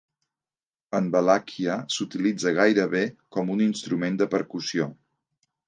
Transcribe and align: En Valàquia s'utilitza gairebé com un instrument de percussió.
En 0.99 1.09
Valàquia 1.15 1.75
s'utilitza 1.97 2.55
gairebé 2.61 3.03
com 3.37 3.55
un 3.59 3.63
instrument 3.69 4.21
de 4.23 4.33
percussió. 4.35 4.93